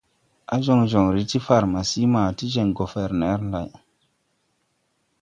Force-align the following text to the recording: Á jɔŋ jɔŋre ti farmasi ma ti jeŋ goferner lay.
Á 0.53 0.55
jɔŋ 0.65 0.81
jɔŋre 0.91 1.21
ti 1.29 1.39
farmasi 1.47 2.01
ma 2.13 2.21
ti 2.37 2.45
jeŋ 2.53 2.67
goferner 2.77 3.39
lay. 3.51 3.69